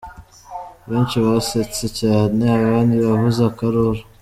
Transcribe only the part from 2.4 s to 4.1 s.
abandi bavuza akaruru.